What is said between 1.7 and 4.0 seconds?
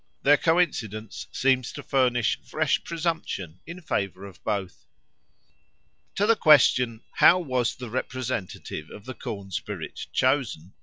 to furnish fresh presumption in